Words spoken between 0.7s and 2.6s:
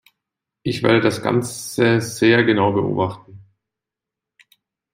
werde das Ganze sehr